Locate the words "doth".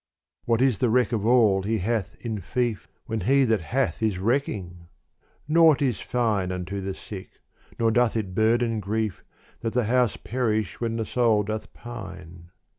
7.91-8.17, 11.43-11.71